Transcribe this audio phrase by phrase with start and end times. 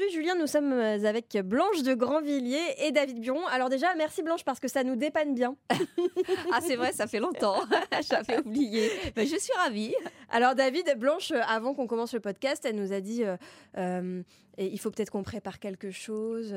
[0.00, 3.46] Aujourd'hui, Julien, nous sommes euh, avec Blanche de Grandvilliers et David Buron.
[3.48, 5.56] Alors déjà, merci Blanche parce que ça nous dépanne bien.
[6.52, 7.60] ah, c'est vrai, ça fait longtemps.
[8.10, 8.90] J'avais oublié.
[9.14, 9.94] Mais je suis ravie.
[10.30, 13.24] Alors David, Blanche, euh, avant qu'on commence le podcast, elle nous a dit
[13.76, 14.22] euh,
[14.60, 16.54] et il faut peut-être qu'on prépare quelque chose.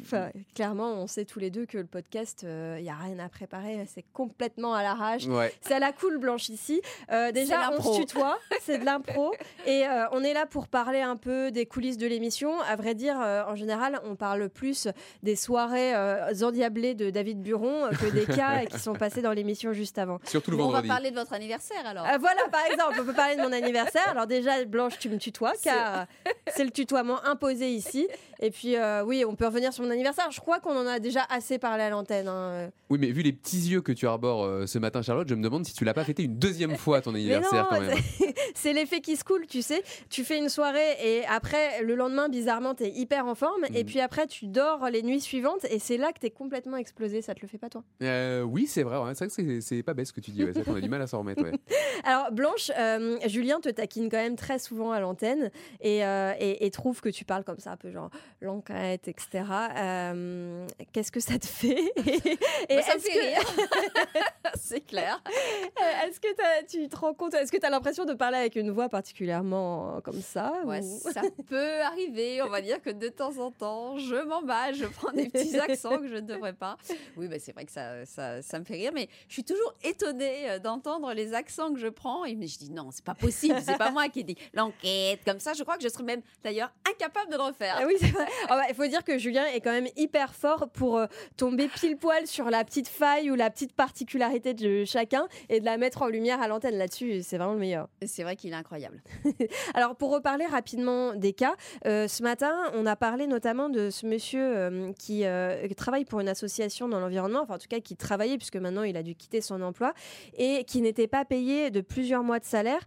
[0.00, 3.18] Enfin, clairement, on sait tous les deux que le podcast, il euh, n'y a rien
[3.18, 3.86] à préparer.
[3.92, 5.24] C'est complètement à l'arrache.
[5.60, 6.80] C'est à la cool blanche ici.
[7.12, 8.38] Euh, déjà, on se tutoie.
[8.62, 9.34] C'est de l'impro.
[9.66, 12.49] Et euh, on est là pour parler un peu des coulisses de l'émission.
[12.60, 14.88] À vrai dire, en général, on parle plus
[15.22, 15.94] des soirées
[16.42, 20.18] endiablées de David Buron que des cas qui sont passés dans l'émission juste avant.
[20.24, 20.78] Surtout le vendredi.
[20.78, 22.04] On va parler de votre anniversaire alors.
[22.20, 24.08] voilà, par exemple, on peut parler de mon anniversaire.
[24.08, 26.06] Alors déjà, Blanche, tu me tutoies car
[26.54, 28.08] c'est le tutoiement imposé ici.
[28.42, 30.30] Et puis, euh, oui, on peut revenir sur mon anniversaire.
[30.30, 32.26] Je crois qu'on en a déjà assez parlé à l'antenne.
[32.26, 32.70] Hein.
[32.88, 35.42] Oui, mais vu les petits yeux que tu arbores euh, ce matin, Charlotte, je me
[35.42, 37.98] demande si tu l'as pas fêté une deuxième fois ton anniversaire quand même.
[38.54, 39.82] C'est l'effet qui se coule, tu sais.
[40.08, 43.64] Tu fais une soirée et après, le lendemain, bizarrement, tu es hyper en forme.
[43.74, 43.86] Et mm.
[43.86, 47.22] puis après, tu dors les nuits suivantes et c'est là que tu es complètement explosé.
[47.22, 47.84] Ça te le fait pas, toi?
[48.02, 48.96] Euh, Oui, c'est vrai.
[49.14, 50.44] C'est vrai que c'est pas bête ce que tu dis.
[50.64, 51.42] Qu'on a du mal à s'en remettre.
[52.04, 52.70] Alors, Blanche,
[53.26, 57.24] Julien te taquine quand même très souvent à l'antenne et, et, et trouve que tu
[57.24, 58.10] parles comme ça, un peu genre
[58.40, 59.44] l'enquête, etc.
[59.76, 61.92] Euh, qu'est-ce que ça te fait?
[62.68, 63.42] Et, ça me fait rire.
[64.54, 65.22] c'est clair.
[65.26, 68.56] Euh, est-ce que tu te rends compte, est-ce que tu as l'impression de parler avec
[68.56, 72.29] une voix particulièrement comme ça ouais, Ça peut arriver.
[72.42, 75.58] On va dire que de temps en temps, je m'en bats, je prends des petits
[75.58, 76.76] accents que je ne devrais pas.
[77.16, 79.74] Oui, bah, c'est vrai que ça, ça, ça, me fait rire, mais je suis toujours
[79.82, 82.24] étonnée euh, d'entendre les accents que je prends.
[82.24, 85.40] Et je dis non, c'est pas possible, c'est pas moi qui ai dit l'enquête comme
[85.40, 85.52] ça.
[85.54, 87.76] Je crois que je serais même d'ailleurs incapable de le refaire.
[87.78, 88.26] Ah oui, c'est vrai.
[88.44, 91.06] Oh, bah, il faut dire que Julien est quand même hyper fort pour euh,
[91.36, 95.64] tomber pile poil sur la petite faille ou la petite particularité de chacun et de
[95.64, 97.22] la mettre en lumière à l'antenne là-dessus.
[97.22, 97.88] C'est vraiment le meilleur.
[98.04, 99.02] C'est vrai qu'il est incroyable.
[99.74, 101.54] Alors, pour reparler rapidement des cas,
[101.86, 105.24] euh, ce matin, on a parlé notamment de ce monsieur euh, qui
[105.74, 108.96] travaille pour une association dans l'environnement, enfin en tout cas qui travaillait puisque maintenant il
[108.96, 109.94] a dû quitter son emploi
[110.36, 112.80] et qui n'était pas payé de plusieurs mois de salaire.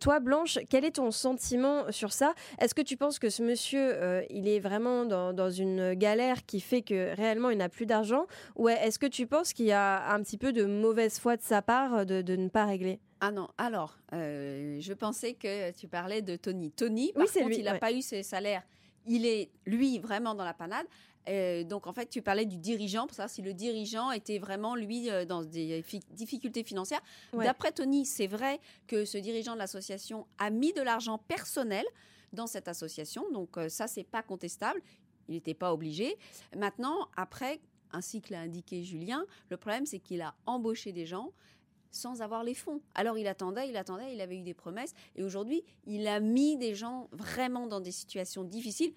[0.00, 2.34] toi, Blanche, quel est ton sentiment sur ça?
[2.58, 6.60] Est-ce que tu penses que ce monsieur, euh, il est vraiment dans, une galère qui
[6.60, 8.26] fait que réellement il n'a plus d'argent?
[8.56, 11.42] Ou est-ce que tu penses qu'il y a un petit peu de mauvaise foi de
[11.42, 13.00] sa part de, ne pas régler?
[13.20, 16.70] Ah non, alors, euh, je pensais que tu parlais de Tony.
[16.70, 18.62] Tony, par contre, il n'a pas eu ses salaires.
[19.06, 20.86] Il est, lui, vraiment dans la panade.
[21.28, 24.74] Euh, donc, en fait, tu parlais du dirigeant, pour savoir si le dirigeant était vraiment,
[24.74, 27.02] lui, dans des difficultés financières.
[27.32, 31.84] D'après Tony, c'est vrai que ce dirigeant de l'association a mis de l'argent personnel
[32.32, 33.30] dans cette association.
[33.32, 34.80] Donc euh, ça, c'est pas contestable.
[35.28, 36.16] Il n'était pas obligé.
[36.56, 37.60] Maintenant, après,
[37.92, 41.32] ainsi que l'a indiqué Julien, le problème, c'est qu'il a embauché des gens
[41.90, 42.80] sans avoir les fonds.
[42.94, 46.56] Alors il attendait, il attendait, il avait eu des promesses, et aujourd'hui, il a mis
[46.56, 48.94] des gens vraiment dans des situations difficiles.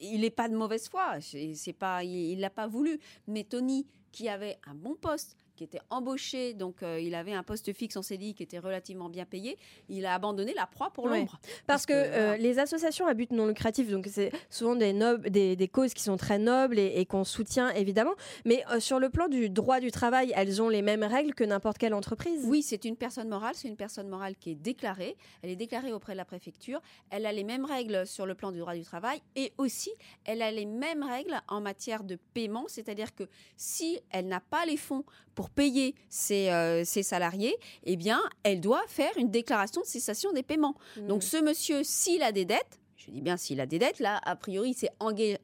[0.00, 2.98] Il n'est pas de mauvaise foi, c'est pas, il l'a pas voulu.
[3.28, 7.44] Mais Tony, qui avait un bon poste, qui était embauché, donc euh, il avait un
[7.44, 9.56] poste fixe en CDI qui était relativement bien payé,
[9.88, 11.38] il a abandonné la proie pour l'ombre.
[11.68, 14.92] Parce, que, euh, les associations à but non lucratif, donc c'est souvent des,
[15.30, 18.14] des, des, causes qui sont très nobles et, qu'on soutient évidemment,
[18.44, 21.44] mais euh, sur le plan du droit du travail, elles ont les mêmes règles que
[21.44, 22.44] n'importe quelle entreprise?
[22.46, 25.92] Oui, c'est une personne morale, c'est une personne morale qui est déclarée, elle est déclarée
[25.92, 26.80] auprès de la préfecture,
[27.10, 29.92] elle a les mêmes règles sur le plan du droit du travail et aussi
[30.24, 33.24] elle a les mêmes règles en matière de paiement, c'est-à-dire que
[33.56, 35.94] si elle n'a pas les fonds pour payer
[36.30, 40.74] euh, ses, salariés, eh bien, elle doit faire une déclaration de cessation des paiements.
[40.96, 41.06] Mmh.
[41.06, 44.20] Donc, ce monsieur, s'il a des dettes, je dis bien s'il a des dettes, là,
[44.24, 44.90] a priori, il s'est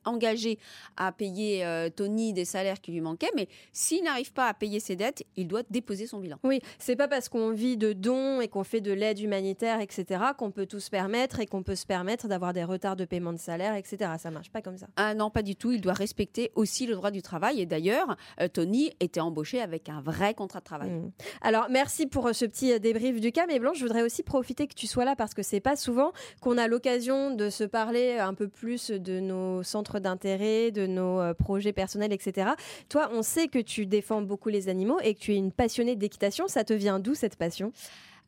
[0.05, 0.59] engagé
[0.97, 4.81] à payer euh, Tony des salaires qui lui manquaient, mais s'il n'arrive pas à payer
[4.81, 6.39] ses dettes, il doit déposer son bilan.
[6.45, 10.23] Oui, c'est pas parce qu'on vit de dons et qu'on fait de l'aide humanitaire, etc.,
[10.37, 13.33] qu'on peut tout se permettre et qu'on peut se permettre d'avoir des retards de paiement
[13.33, 14.13] de salaire, etc.
[14.19, 14.87] Ça marche pas comme ça.
[14.97, 15.73] Ah non, pas du tout.
[15.73, 17.61] Il doit respecter aussi le droit du travail.
[17.61, 20.91] Et d'ailleurs, euh, Tony était embauché avec un vrai contrat de travail.
[20.91, 21.11] Mmh.
[21.43, 23.47] Alors, merci pour euh, ce petit débrief du cas.
[23.47, 26.13] Mais Blanche, je voudrais aussi profiter que tu sois là parce que c'est pas souvent
[26.41, 31.21] qu'on a l'occasion de se parler un peu plus de nos centres d'intérêt, de nos
[31.21, 32.51] euh, projets personnels, etc.
[32.89, 35.97] Toi, on sait que tu défends beaucoup les animaux et que tu es une passionnée
[35.97, 36.49] d'équitation.
[36.49, 37.73] Ça te vient d'où cette passion?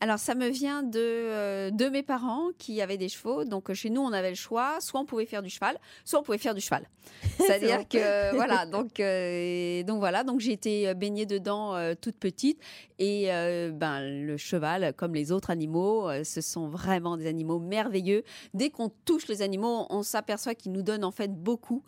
[0.02, 3.44] Alors, ça me vient de, euh, de mes parents qui avaient des chevaux.
[3.44, 4.80] Donc, chez nous, on avait le choix.
[4.80, 6.88] Soit on pouvait faire du cheval, soit on pouvait faire du cheval.
[7.36, 8.64] C'est-à-dire que, voilà.
[8.70, 10.24] Donc, euh, donc, voilà.
[10.24, 12.58] Donc, j'ai été baignée dedans euh, toute petite.
[12.98, 13.28] Et
[13.72, 18.24] ben, le cheval, comme les autres animaux, ce sont vraiment des animaux merveilleux.
[18.52, 21.82] Dès qu'on touche les animaux, on s'aperçoit qu'ils nous donnent en fait beaucoup.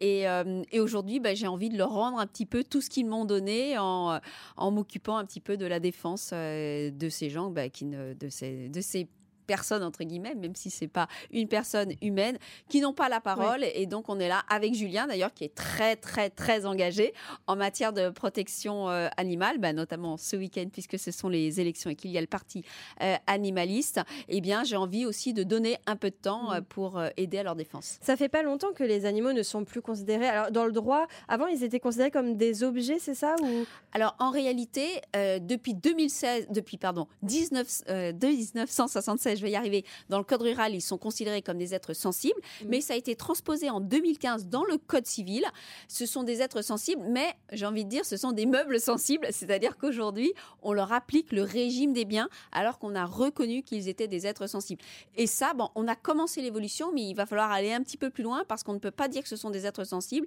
[0.00, 0.24] Et,
[0.72, 3.24] et aujourd'hui, ben, j'ai envie de leur rendre un petit peu tout ce qu'ils m'ont
[3.24, 4.18] donné en,
[4.56, 8.28] en m'occupant un petit peu de la défense de ces gens bah, qui ne, de,
[8.28, 9.08] ces, de ces
[9.46, 12.38] personnes entre guillemets, même si c'est pas une personne humaine,
[12.68, 13.64] qui n'ont pas la parole.
[13.74, 17.14] Et donc on est là avec Julien d'ailleurs qui est très très très engagé
[17.46, 21.90] en matière de protection euh, animale, bah, notamment ce week-end puisque ce sont les élections
[21.90, 22.64] et qu'il y a le parti
[23.02, 24.00] euh, animaliste.
[24.28, 26.64] Eh bien j'ai envie aussi de donner un peu de temps euh, mm.
[26.64, 27.98] pour aider à leur défense.
[28.02, 30.28] Ça fait pas longtemps que les animaux ne sont plus considérés.
[30.28, 33.64] Alors dans le droit, avant ils étaient considérés comme des objets, c'est ça ou?
[33.92, 35.00] Alors en réalité,
[35.40, 37.84] depuis 2016, depuis pardon 19,
[38.22, 41.94] 1976 je vais y arriver, dans le code rural, ils sont considérés comme des êtres
[41.94, 42.66] sensibles, mm.
[42.68, 45.44] mais ça a été transposé en 2015 dans le code civil.
[45.88, 49.26] Ce sont des êtres sensibles, mais j'ai envie de dire, ce sont des meubles sensibles,
[49.30, 54.08] c'est-à-dire qu'aujourd'hui, on leur applique le régime des biens alors qu'on a reconnu qu'ils étaient
[54.08, 54.82] des êtres sensibles.
[55.16, 58.10] Et ça, bon, on a commencé l'évolution, mais il va falloir aller un petit peu
[58.10, 60.26] plus loin parce qu'on ne peut pas dire que ce sont des êtres sensibles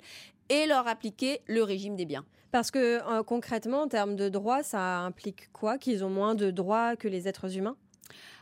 [0.50, 2.26] et leur appliquer le régime des biens.
[2.52, 5.78] Parce que euh, concrètement, en termes de droits, ça implique quoi?
[5.78, 7.76] Qu'ils ont moins de droits que les êtres humains?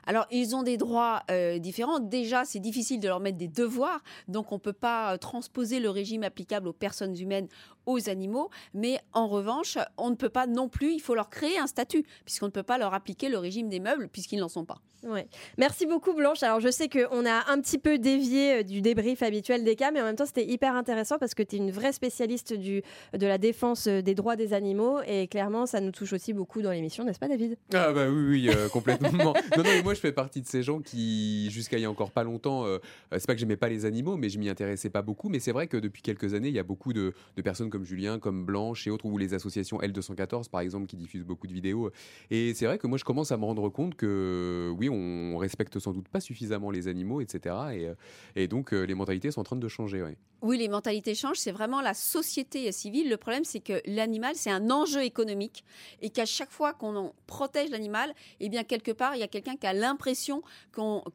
[0.07, 1.99] Alors, ils ont des droits euh, différents.
[1.99, 5.81] Déjà, c'est difficile de leur mettre des devoirs, donc on ne peut pas euh, transposer
[5.81, 7.49] le régime applicable aux personnes humaines
[7.87, 11.57] aux animaux, mais en revanche, on ne peut pas non plus, il faut leur créer
[11.57, 14.65] un statut, puisqu'on ne peut pas leur appliquer le régime des meubles, puisqu'ils n'en sont
[14.65, 14.79] pas.
[15.03, 15.27] Ouais.
[15.57, 16.41] Merci beaucoup Blanche.
[16.41, 19.91] Alors je sais qu'on a un petit peu dévié euh, du débrief habituel des cas,
[19.91, 22.81] mais en même temps c'était hyper intéressant parce que tu es une vraie spécialiste du,
[23.13, 26.71] de la défense des droits des animaux et clairement ça nous touche aussi beaucoup dans
[26.71, 27.57] l'émission, n'est-ce pas David?
[27.73, 29.11] Ah bah oui, oui, complètement.
[29.11, 31.91] non, non, mais moi je fais partie de ces gens qui, jusqu'à il y a
[31.91, 32.79] encore pas longtemps, euh,
[33.11, 35.29] c'est pas que j'aimais pas les animaux, mais je m'y intéressais pas beaucoup.
[35.29, 37.13] Mais c'est vrai que depuis quelques années, il y a beaucoup de,
[37.43, 41.25] personnes comme Julien, comme Blanche et autres, ou les associations L214 par exemple, qui diffusent
[41.25, 41.91] beaucoup de vidéos.
[42.29, 45.79] Et c'est vrai que moi je commence à me rendre compte que oui, on respecte
[45.79, 47.55] sans doute pas suffisamment les animaux, etc.
[47.73, 47.93] Et, euh,
[48.35, 50.03] et donc euh, les mentalités sont en train de changer.
[50.43, 51.39] Oui, les mentalités changent.
[51.39, 53.09] C'est vraiment la société civile.
[53.09, 55.63] Le problème, c'est que l'animal, c'est un enjeu économique
[56.01, 59.55] et qu'à chaque fois qu'on protège l'animal, eh bien quelque part, il y a quelqu'un
[59.55, 60.43] qui a l'impression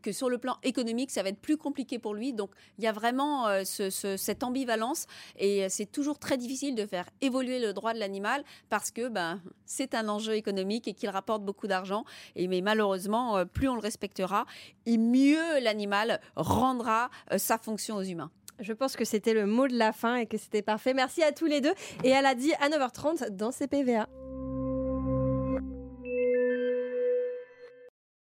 [0.02, 2.32] que sur le plan économique, ça va être plus compliqué pour lui.
[2.32, 5.06] Donc, il y a vraiment euh, cette ambivalence
[5.38, 9.40] et c'est toujours très difficile de faire évoluer le droit de l'animal parce que ben,
[9.66, 12.04] c'est un enjeu économique et qu'il rapporte beaucoup d'argent.
[12.34, 14.46] Mais malheureusement, euh, plus on le respectera,
[14.86, 18.30] et mieux l'animal rendra euh, sa fonction aux humains.
[18.60, 20.94] Je pense que c'était le mot de la fin et que c'était parfait.
[20.94, 21.74] Merci à tous les deux.
[22.04, 24.06] Et elle a dit à 9h30 dans CPVA.